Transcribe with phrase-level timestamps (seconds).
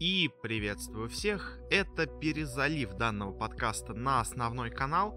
[0.00, 5.14] И приветствую всех, это перезалив данного подкаста на основной канал.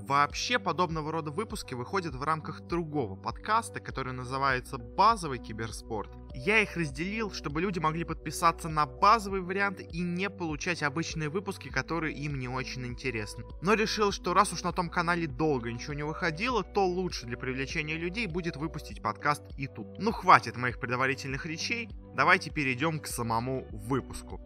[0.00, 6.10] Вообще подобного рода выпуски выходят в рамках другого подкаста, который называется «Базовый киберспорт».
[6.34, 11.68] Я их разделил, чтобы люди могли подписаться на базовый вариант и не получать обычные выпуски,
[11.68, 13.44] которые им не очень интересны.
[13.60, 17.36] Но решил, что раз уж на том канале долго ничего не выходило, то лучше для
[17.36, 19.98] привлечения людей будет выпустить подкаст и тут.
[19.98, 24.40] Ну хватит моих предварительных речей, давайте перейдем к самому выпуску.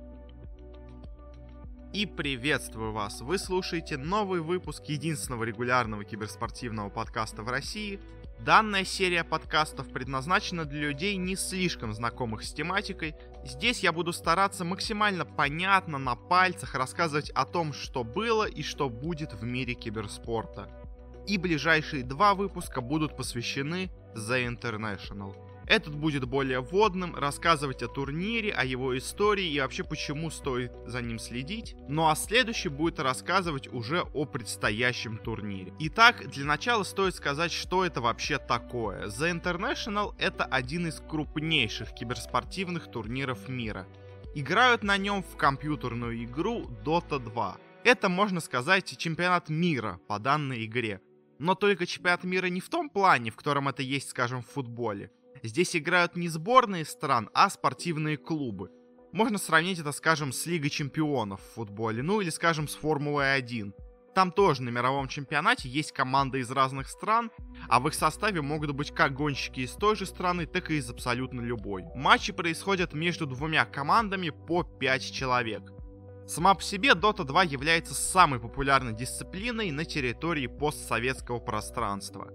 [1.93, 3.23] И приветствую вас!
[3.23, 8.01] Вы слушаете новый выпуск единственного регулярного киберспортивного подкаста в России.
[8.39, 13.15] Данная серия подкастов предназначена для людей не слишком знакомых с тематикой.
[13.45, 18.89] Здесь я буду стараться максимально понятно на пальцах рассказывать о том, что было и что
[18.89, 20.69] будет в мире киберспорта.
[21.27, 25.46] И ближайшие два выпуска будут посвящены The International.
[25.67, 31.03] Этот будет более вводным, рассказывать о турнире, о его истории и вообще почему стоит за
[31.03, 31.75] ним следить.
[31.89, 35.73] Ну а следующий будет рассказывать уже о предстоящем турнире.
[35.81, 39.09] Итак, для начала стоит сказать, что это вообще такое.
[39.09, 43.89] The International это один из крупнейших киберспортивных турниров мира.
[44.35, 47.57] Играют на нем в компьютерную игру Dota 2.
[47.85, 51.01] Это, можно сказать, чемпионат мира по данной игре.
[51.39, 55.11] Но только чемпионат мира не в том плане, в котором это есть, скажем, в футболе.
[55.47, 58.71] Здесь играют не сборные стран, а спортивные клубы.
[59.13, 63.73] Можно сравнить это, скажем, с Лигой чемпионов в футболе, ну или, скажем, с Формулой 1.
[64.15, 67.31] Там тоже на мировом чемпионате есть команды из разных стран,
[67.69, 70.91] а в их составе могут быть как гонщики из той же страны, так и из
[70.91, 71.85] абсолютно любой.
[71.95, 75.71] Матчи происходят между двумя командами по 5 человек.
[76.27, 82.33] Сама по себе Dota 2 является самой популярной дисциплиной на территории постсоветского пространства.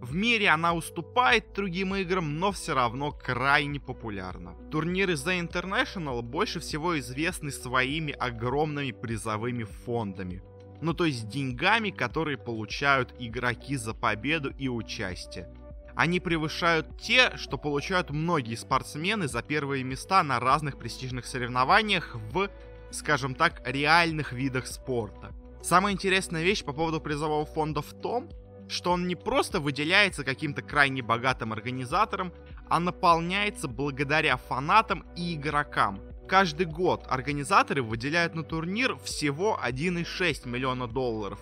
[0.00, 4.54] В мире она уступает другим играм, но все равно крайне популярна.
[4.70, 10.42] Турниры The International больше всего известны своими огромными призовыми фондами.
[10.80, 15.52] Ну то есть деньгами, которые получают игроки за победу и участие.
[15.96, 22.48] Они превышают те, что получают многие спортсмены за первые места на разных престижных соревнованиях в,
[22.92, 25.34] скажем так, реальных видах спорта.
[25.60, 28.30] Самая интересная вещь по поводу призового фонда в том,
[28.68, 32.32] что он не просто выделяется каким-то крайне богатым организатором,
[32.68, 36.00] а наполняется благодаря фанатам и игрокам.
[36.28, 41.38] Каждый год организаторы выделяют на турнир всего 1,6 миллиона долларов.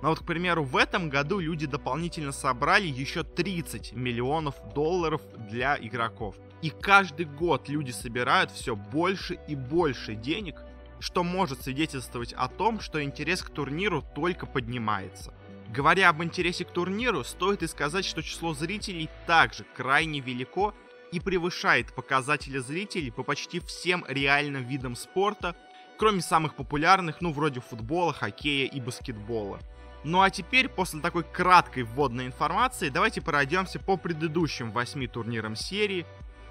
[0.00, 5.76] Но вот, к примеру, в этом году люди дополнительно собрали еще 30 миллионов долларов для
[5.76, 6.36] игроков.
[6.62, 10.62] И каждый год люди собирают все больше и больше денег,
[11.00, 15.32] что может свидетельствовать о том, что интерес к турниру только поднимается.
[15.68, 20.74] Говоря об интересе к турниру, стоит и сказать, что число зрителей также крайне велико
[21.12, 25.54] и превышает показатели зрителей по почти всем реальным видам спорта,
[25.98, 29.60] кроме самых популярных, ну вроде футбола, хоккея и баскетбола.
[30.04, 36.06] Ну а теперь, после такой краткой вводной информации, давайте пройдемся по предыдущим восьми турнирам серии,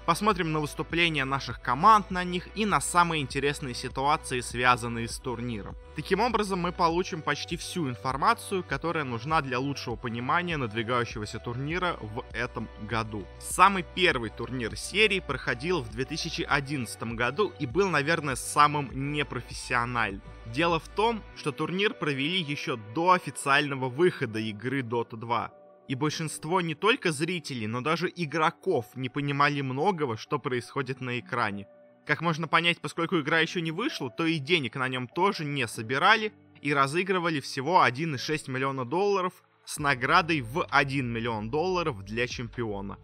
[0.08, 5.76] Посмотрим на выступления наших команд на них и на самые интересные ситуации, связанные с турниром.
[5.96, 12.24] Таким образом, мы получим почти всю информацию, которая нужна для лучшего понимания надвигающегося турнира в
[12.32, 13.26] этом году.
[13.38, 20.22] Самый первый турнир серии проходил в 2011 году и был, наверное, самым непрофессиональным.
[20.46, 25.57] Дело в том, что турнир провели еще до официального выхода игры Dota 2
[25.88, 31.66] и большинство не только зрителей, но даже игроков не понимали многого, что происходит на экране.
[32.06, 35.66] Как можно понять, поскольку игра еще не вышла, то и денег на нем тоже не
[35.66, 39.32] собирали и разыгрывали всего 1,6 миллиона долларов
[39.64, 42.98] с наградой в 1 миллион долларов для чемпиона.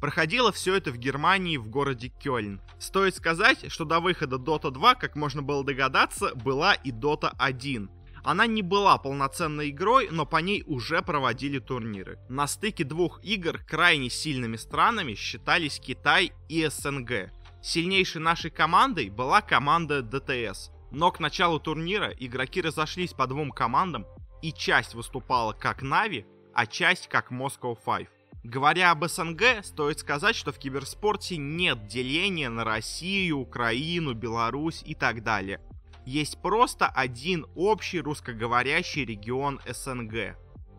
[0.00, 2.60] Проходило все это в Германии в городе Кёльн.
[2.78, 7.90] Стоит сказать, что до выхода Dota 2, как можно было догадаться, была и Dota 1,
[8.26, 12.18] она не была полноценной игрой, но по ней уже проводили турниры.
[12.28, 17.30] На стыке двух игр крайне сильными странами считались Китай и СНГ.
[17.62, 20.70] Сильнейшей нашей командой была команда ДТС.
[20.90, 24.06] Но к началу турнира игроки разошлись по двум командам,
[24.42, 28.08] и часть выступала как Нави, а часть как Moscow Five.
[28.42, 34.96] Говоря об СНГ, стоит сказать, что в киберспорте нет деления на Россию, Украину, Беларусь и
[34.96, 35.60] так далее
[36.06, 40.36] есть просто один общий русскоговорящий регион СНГ.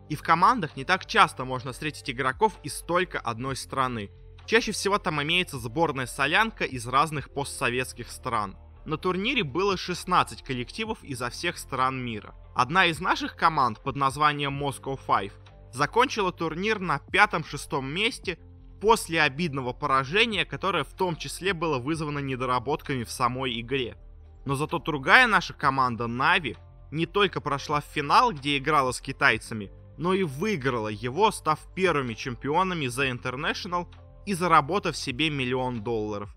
[0.08, 4.10] И в командах не так часто можно встретить игроков из только одной страны.
[4.46, 8.56] Чаще всего там имеется сборная солянка из разных постсоветских стран.
[8.86, 12.34] На турнире было 16 коллективов изо всех стран мира.
[12.54, 15.32] Одна из наших команд под названием Moscow Five
[15.74, 18.38] закончила турнир на пятом-шестом месте
[18.80, 23.98] после обидного поражения, которое в том числе было вызвано недоработками в самой игре.
[24.44, 26.56] Но зато другая наша команда Нави
[26.90, 32.14] не только прошла в финал, где играла с китайцами, но и выиграла его, став первыми
[32.14, 33.86] чемпионами за International
[34.26, 36.34] и заработав себе миллион долларов.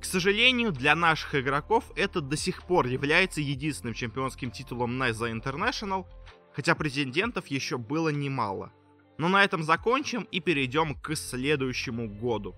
[0.00, 5.40] К сожалению, для наших игроков это до сих пор является единственным чемпионским титулом на The
[5.40, 6.06] International,
[6.52, 8.72] хотя претендентов еще было немало.
[9.18, 12.56] Но на этом закончим и перейдем к следующему году.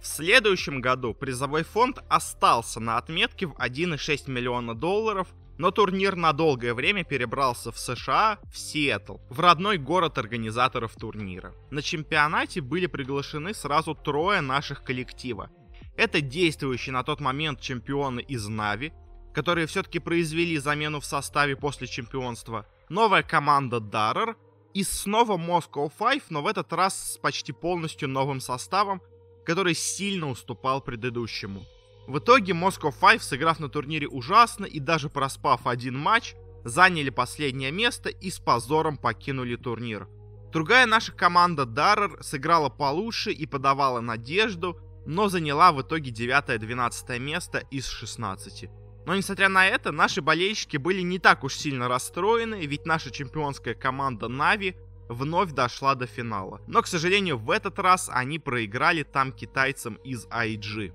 [0.00, 5.28] В следующем году призовой фонд остался на отметке в 1,6 миллиона долларов,
[5.58, 11.54] но турнир на долгое время перебрался в США, в Сиэтл, в родной город организаторов турнира.
[11.70, 15.50] На чемпионате были приглашены сразу трое наших коллектива.
[15.96, 18.92] Это действующие на тот момент чемпионы из Нави,
[19.32, 24.36] которые все-таки произвели замену в составе после чемпионства, новая команда Даррер
[24.74, 29.00] и снова Moscow Five, но в этот раз с почти полностью новым составом,
[29.46, 31.64] который сильно уступал предыдущему.
[32.06, 36.34] В итоге Moscow Five, сыграв на турнире ужасно и даже проспав один матч,
[36.64, 40.08] заняли последнее место и с позором покинули турнир.
[40.52, 47.58] Другая наша команда Даррер сыграла получше и подавала надежду, но заняла в итоге 9-12 место
[47.70, 48.68] из 16.
[49.06, 53.74] Но несмотря на это, наши болельщики были не так уж сильно расстроены, ведь наша чемпионская
[53.74, 54.74] команда Нави
[55.08, 56.60] вновь дошла до финала.
[56.66, 60.92] Но, к сожалению, в этот раз они проиграли там китайцам из IG.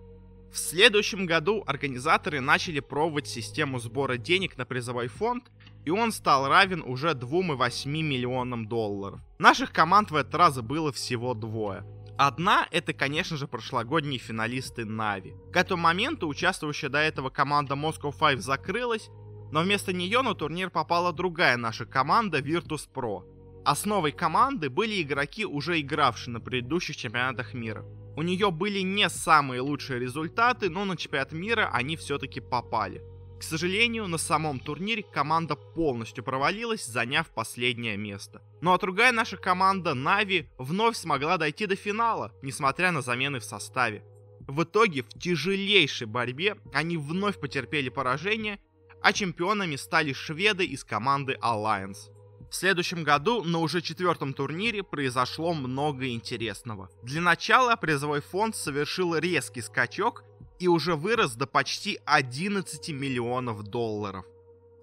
[0.51, 5.49] В следующем году организаторы начали пробовать систему сбора денег на призовой фонд,
[5.85, 9.21] и он стал равен уже 2,8 миллионам долларов.
[9.39, 11.85] Наших команд в этот раз было всего двое.
[12.17, 15.33] Одна— это, конечно же, прошлогодние финалисты Нави.
[15.53, 19.09] К этому моменту участвующая до этого команда Moscow Five закрылась,
[19.51, 23.23] но вместо нее на турнир попала другая наша команда Virtus Pro,
[23.63, 27.85] Основой команды были игроки, уже игравшие на предыдущих чемпионатах мира.
[28.15, 33.01] У нее были не самые лучшие результаты, но на чемпионат мира они все-таки попали.
[33.39, 38.41] К сожалению, на самом турнире команда полностью провалилась, заняв последнее место.
[38.61, 43.43] Ну а другая наша команда, Нави, вновь смогла дойти до финала, несмотря на замены в
[43.43, 44.03] составе.
[44.47, 48.59] В итоге, в тяжелейшей борьбе они вновь потерпели поражение,
[49.01, 52.10] а чемпионами стали шведы из команды Alliance.
[52.51, 56.89] В следующем году на уже четвертом турнире произошло много интересного.
[57.01, 60.25] Для начала призовой фонд совершил резкий скачок
[60.59, 64.25] и уже вырос до почти 11 миллионов долларов.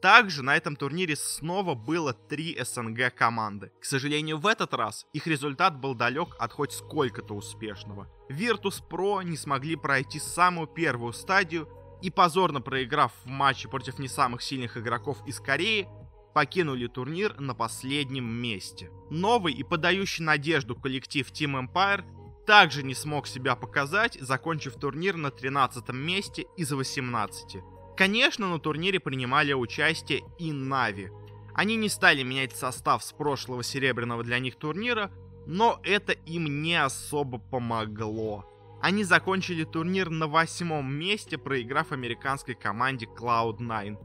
[0.00, 3.70] Также на этом турнире снова было три СНГ команды.
[3.82, 8.08] К сожалению, в этот раз их результат был далек от хоть сколько-то успешного.
[8.30, 11.68] Virtus Pro не смогли пройти самую первую стадию
[12.00, 15.86] и позорно проиграв в матче против не самых сильных игроков из Кореи,
[16.34, 18.90] покинули турнир на последнем месте.
[19.10, 22.04] Новый и подающий надежду коллектив Team Empire
[22.46, 27.62] также не смог себя показать, закончив турнир на 13 месте из 18.
[27.96, 31.10] Конечно, на турнире принимали участие и Нави.
[31.54, 35.10] Они не стали менять состав с прошлого серебряного для них турнира,
[35.46, 38.44] но это им не особо помогло.
[38.80, 43.98] Они закончили турнир на восьмом месте, проиграв американской команде Cloud9.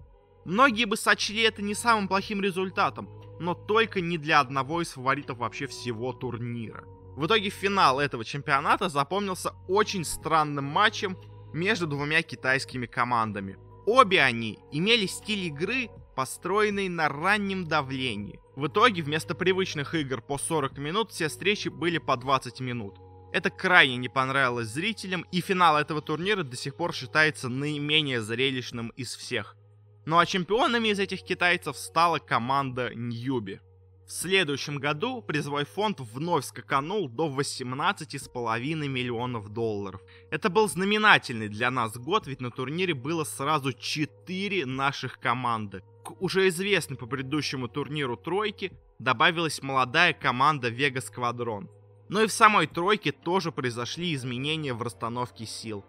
[0.46, 3.10] Многие бы сочли это не самым плохим результатом,
[3.40, 6.84] но только не для одного из фаворитов вообще всего турнира.
[7.16, 11.18] В итоге финал этого чемпионата запомнился очень странным матчем
[11.54, 13.58] между двумя китайскими командами.
[13.86, 18.40] Обе они имели стиль игры, построенный на раннем давлении.
[18.56, 22.96] В итоге вместо привычных игр по 40 минут все встречи были по 20 минут.
[23.32, 28.90] Это крайне не понравилось зрителям, и финал этого турнира до сих пор считается наименее зрелищным
[28.90, 29.56] из всех.
[30.06, 33.62] Ну а чемпионами из этих китайцев стала команда Ньюби.
[34.06, 40.02] В следующем году призовой фонд вновь скаканул до 18,5 миллионов долларов.
[40.30, 45.84] Это был знаменательный для нас год, ведь на турнире было сразу 4 наших команды.
[46.04, 51.70] К уже известной по предыдущему турниру тройке добавилась молодая команда Vega Squadron.
[52.10, 55.86] Но и в самой тройке тоже произошли изменения в расстановке сил.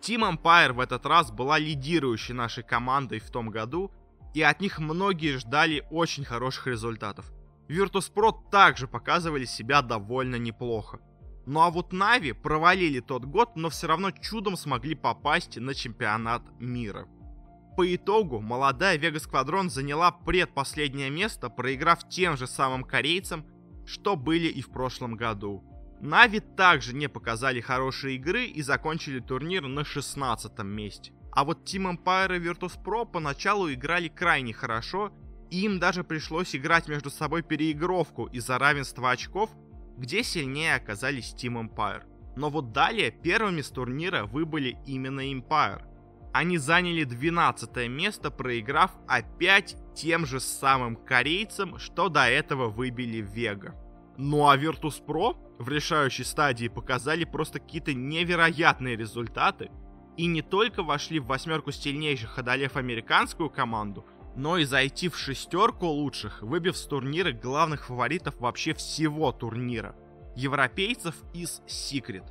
[0.00, 3.90] Team Empire в этот раз была лидирующей нашей командой в том году,
[4.34, 7.32] и от них многие ждали очень хороших результатов.
[7.68, 11.00] Virtus.pro также показывали себя довольно неплохо.
[11.46, 16.42] Ну а вот Нави провалили тот год, но все равно чудом смогли попасть на чемпионат
[16.58, 17.06] мира.
[17.76, 23.44] По итогу молодая Vega Squadron заняла предпоследнее место, проиграв тем же самым корейцам,
[23.84, 25.62] что были и в прошлом году.
[26.06, 31.12] Нави также не показали хорошие игры и закончили турнир на 16 месте.
[31.32, 35.12] А вот Team Empire и Virtus.pro поначалу играли крайне хорошо,
[35.50, 39.50] и им даже пришлось играть между собой переигровку из-за равенства очков,
[39.98, 42.04] где сильнее оказались Team Empire.
[42.36, 45.82] Но вот далее первыми с турнира выбыли именно Empire.
[46.32, 53.74] они заняли 12 место, проиграв опять тем же самым корейцам, что до этого выбили Вега.
[54.18, 59.70] Ну а Virtus.pro в решающей стадии показали просто какие-то невероятные результаты
[60.16, 65.86] и не только вошли в восьмерку сильнейших, одолев американскую команду, но и зайти в шестерку
[65.86, 69.94] лучших, выбив с турнира главных фаворитов вообще всего турнира–
[70.36, 72.24] европейцев из Secret.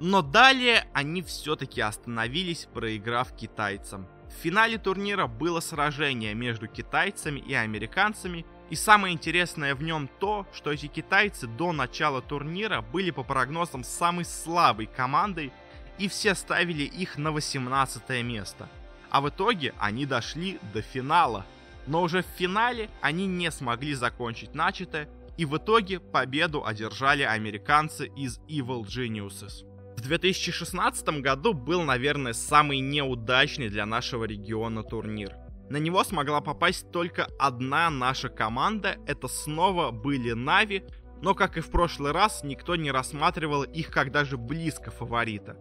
[0.00, 4.08] Но далее они все-таки остановились, проиграв китайцам.
[4.28, 10.46] В финале турнира было сражение между китайцами и американцами, и самое интересное в нем то,
[10.52, 15.52] что эти китайцы до начала турнира были по прогнозам самой слабой командой,
[15.98, 18.68] и все ставили их на 18 место.
[19.10, 21.46] А в итоге они дошли до финала.
[21.86, 25.08] Но уже в финале они не смогли закончить начатое,
[25.38, 29.64] и в итоге победу одержали американцы из Evil Geniuses.
[29.96, 35.34] В 2016 году был, наверное, самый неудачный для нашего региона турнир.
[35.70, 40.84] На него смогла попасть только одна наша команда, это снова были Нави,
[41.20, 45.56] но как и в прошлый раз, никто не рассматривал их как даже близко фаворита.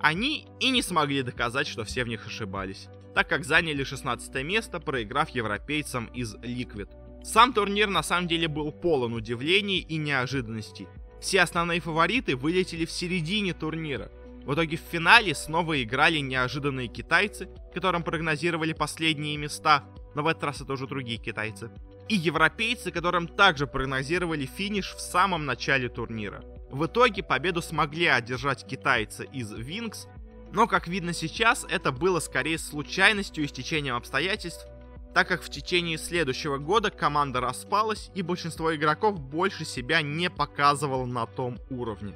[0.00, 4.78] Они и не смогли доказать, что все в них ошибались, так как заняли 16 место,
[4.78, 6.88] проиграв европейцам из Liquid.
[7.24, 10.86] Сам турнир на самом деле был полон удивлений и неожиданностей,
[11.20, 14.10] все основные фавориты вылетели в середине турнира.
[14.46, 19.82] В итоге в финале снова играли неожиданные китайцы, которым прогнозировали последние места,
[20.14, 21.68] но в этот раз это уже другие китайцы.
[22.08, 26.44] И европейцы, которым также прогнозировали финиш в самом начале турнира.
[26.70, 30.06] В итоге победу смогли одержать китайцы из Винкс,
[30.52, 34.64] но, как видно сейчас, это было скорее случайностью и стечением обстоятельств,
[35.12, 41.04] так как в течение следующего года команда распалась и большинство игроков больше себя не показывало
[41.04, 42.14] на том уровне.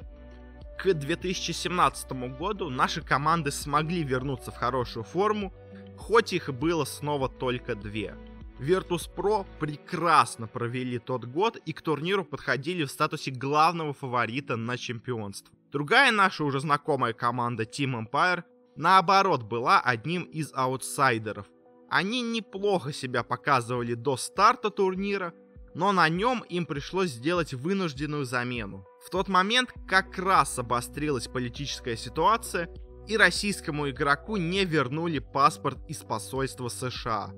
[0.83, 5.53] К 2017 году наши команды смогли вернуться в хорошую форму,
[5.95, 8.15] хоть их было снова только две.
[8.57, 15.55] Virtus.pro прекрасно провели тот год и к турниру подходили в статусе главного фаворита на чемпионство.
[15.71, 18.43] Другая наша уже знакомая команда Team Empire
[18.75, 21.45] наоборот была одним из аутсайдеров–
[21.91, 25.33] они неплохо себя показывали до старта турнира,
[25.73, 28.85] но на нем им пришлось сделать вынужденную замену.
[29.05, 32.69] В тот момент как раз обострилась политическая ситуация,
[33.07, 37.31] и российскому игроку не вернули паспорт из посольства США.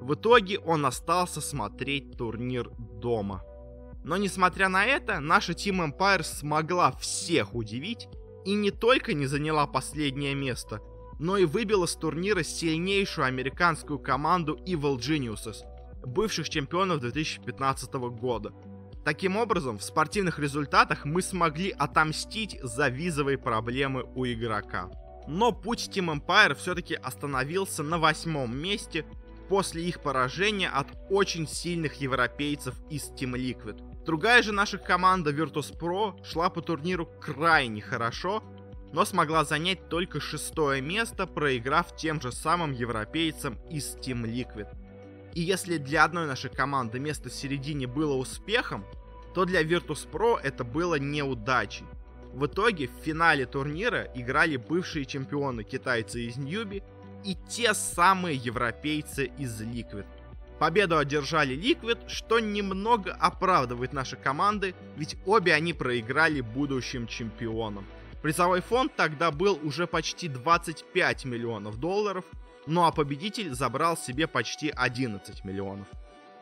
[0.00, 3.42] В итоге он остался смотреть турнир дома.
[4.04, 8.08] Но несмотря на это, наша Team Empire смогла всех удивить
[8.44, 10.80] и не только не заняла последнее место,
[11.18, 15.56] но и выбила с турнира сильнейшую американскую команду Evil Geniuses,
[16.08, 18.52] бывших чемпионов 2015 года.
[19.04, 24.90] Таким образом, в спортивных результатах мы смогли отомстить за визовые проблемы у игрока.
[25.26, 29.06] Но путь Team Empire все-таки остановился на восьмом месте
[29.48, 33.82] после их поражения от очень сильных европейцев из Team Liquid.
[34.04, 38.42] Другая же наша команда Virtus.pro шла по турниру крайне хорошо,
[38.92, 44.68] но смогла занять только шестое место, проиграв тем же самым европейцам из Team Liquid.
[45.34, 48.84] И если для одной нашей команды место в середине было успехом,
[49.34, 51.86] то для Virtus.pro это было неудачей.
[52.32, 56.82] В итоге в финале турнира играли бывшие чемпионы китайцы из Ньюби
[57.24, 60.06] и те самые европейцы из Liquid.
[60.58, 67.86] Победу одержали Liquid, что немного оправдывает наши команды, ведь обе они проиграли будущим чемпионам.
[68.22, 72.24] Призовой фонд тогда был уже почти 25 миллионов долларов,
[72.66, 75.86] ну а победитель забрал себе почти 11 миллионов.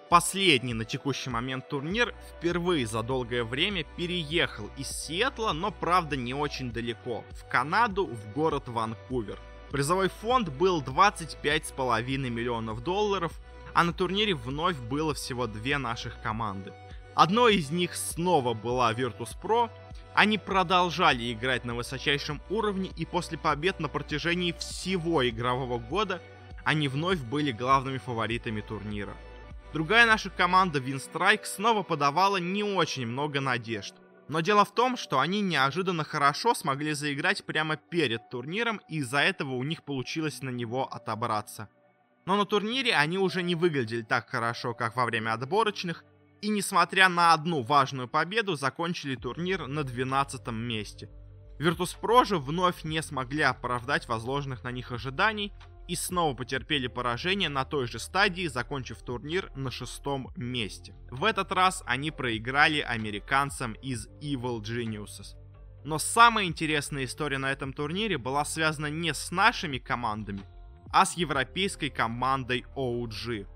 [0.08, 6.32] Последний на текущий момент турнир впервые за долгое время переехал из Сиэтла, но правда не
[6.32, 9.38] очень далеко, в Канаду, в город Ванкувер.
[9.72, 13.32] Призовой фонд был 25,5 миллионов долларов,
[13.74, 16.72] а на турнире вновь было всего две наших команды.
[17.16, 19.70] Одной из них снова была Virtus.pro,
[20.16, 26.22] они продолжали играть на высочайшем уровне и после побед на протяжении всего игрового года
[26.64, 29.14] они вновь были главными фаворитами турнира.
[29.74, 33.94] Другая наша команда Winstrike снова подавала не очень много надежд.
[34.28, 39.18] Но дело в том, что они неожиданно хорошо смогли заиграть прямо перед турниром, и из-за
[39.18, 41.68] этого у них получилось на него отобраться.
[42.24, 46.04] Но на турнире они уже не выглядели так хорошо, как во время отборочных,
[46.46, 51.10] и несмотря на одну важную победу, закончили турнир на 12 месте.
[51.58, 55.52] Virtus.pro же вновь не смогли оправдать возложенных на них ожиданий
[55.88, 60.94] и снова потерпели поражение на той же стадии, закончив турнир на шестом месте.
[61.10, 65.34] В этот раз они проиграли американцам из Evil Geniuses.
[65.84, 70.42] Но самая интересная история на этом турнире была связана не с нашими командами,
[70.92, 73.55] а с европейской командой OG.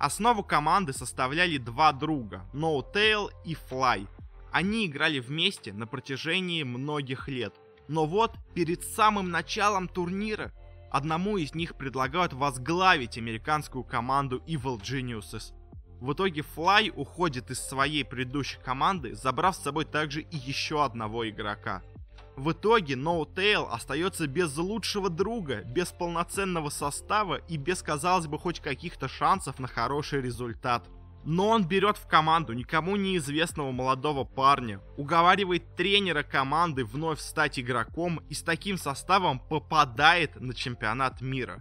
[0.00, 4.08] Основу команды составляли два друга, No Tail и Fly.
[4.50, 7.54] Они играли вместе на протяжении многих лет.
[7.86, 10.52] Но вот, перед самым началом турнира,
[10.90, 15.52] одному из них предлагают возглавить американскую команду Evil Geniuses.
[16.00, 21.28] В итоге Fly уходит из своей предыдущей команды, забрав с собой также и еще одного
[21.28, 21.82] игрока.
[22.40, 28.38] В итоге No Tail остается без лучшего друга, без полноценного состава и без, казалось бы,
[28.38, 30.88] хоть каких-то шансов на хороший результат.
[31.22, 38.22] Но он берет в команду никому неизвестного молодого парня, уговаривает тренера команды вновь стать игроком
[38.30, 41.60] и с таким составом попадает на чемпионат мира.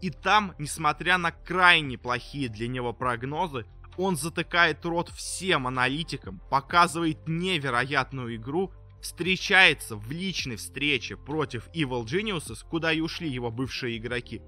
[0.00, 3.66] И там, несмотря на крайне плохие для него прогнозы,
[3.96, 8.72] он затыкает рот всем аналитикам, показывает невероятную игру,
[9.04, 14.40] встречается в личной встрече против Evil Geniuses, куда и ушли его бывшие игроки,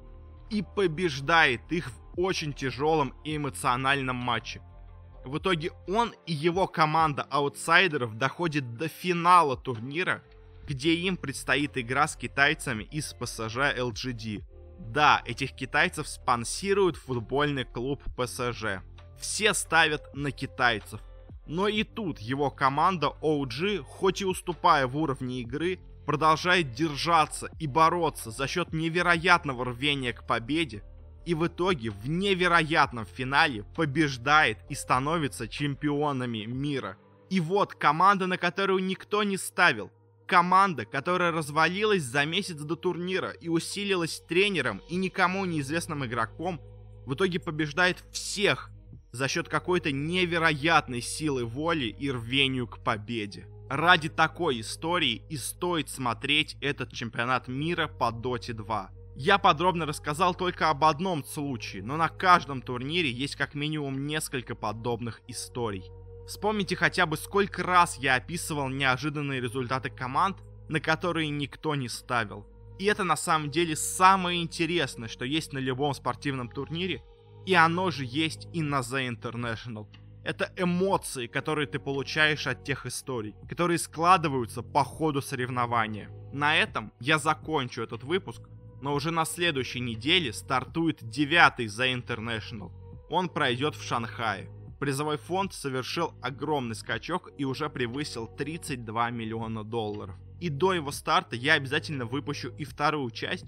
[0.49, 4.63] и побеждает их в очень тяжелом и эмоциональном матче.
[5.27, 10.23] В итоге он и его команда аутсайдеров доходят до финала турнира,
[10.67, 14.43] где им предстоит игра с китайцами из ПСЖ LGD.
[14.79, 18.81] Да, этих китайцев спонсирует футбольный клуб ПСЖ.
[19.21, 21.03] Все ставят на китайцев.
[21.47, 27.67] Но и тут его команда OG, хоть и уступая в уровне игры, продолжает держаться и
[27.67, 30.83] бороться за счет невероятного рвения к победе,
[31.25, 36.97] и в итоге в невероятном финале побеждает и становится чемпионами мира.
[37.31, 39.91] И вот команда, на которую никто не ставил,
[40.26, 46.61] команда, которая развалилась за месяц до турнира и усилилась тренером и никому неизвестным игроком,
[47.05, 48.71] в итоге побеждает всех
[49.16, 53.49] за счет какой-то невероятной силы воли и рвению к победе.
[53.68, 58.90] Ради такой истории и стоит смотреть этот чемпионат мира по Dota 2.
[59.16, 64.54] Я подробно рассказал только об одном случае, но на каждом турнире есть как минимум несколько
[64.54, 65.90] подобных историй.
[66.29, 70.37] Вспомните хотя бы сколько раз я описывал неожиданные результаты команд,
[70.68, 72.46] на которые никто не ставил.
[72.79, 77.02] И это на самом деле самое интересное, что есть на любом спортивном турнире,
[77.46, 79.87] и оно же есть и на The International.
[80.24, 86.11] Это эмоции, которые ты получаешь от тех историй, которые складываются по ходу соревнования.
[86.32, 88.42] На этом я закончу этот выпуск,
[88.82, 92.72] но уже на следующей неделе стартует девятый The International.
[93.09, 94.50] Он пройдет в Шанхае.
[94.80, 100.16] Призовой фонд совершил огромный скачок и уже превысил 32 миллиона долларов.
[100.40, 103.46] И до его старта я обязательно выпущу и вторую часть,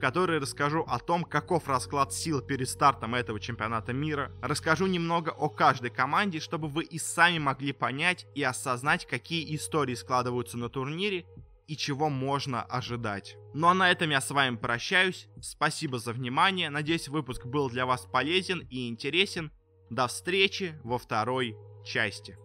[0.00, 5.48] которой расскажу о том, каков расклад сил перед стартом этого чемпионата мира, расскажу немного о
[5.48, 11.26] каждой команде, чтобы вы и сами могли понять и осознать, какие истории складываются на турнире
[11.68, 13.36] и чего можно ожидать.
[13.54, 15.28] Ну а на этом я с вами прощаюсь.
[15.40, 16.70] Спасибо за внимание.
[16.70, 19.52] Надеюсь, выпуск был для вас полезен и интересен.
[19.88, 22.36] До встречи во второй части.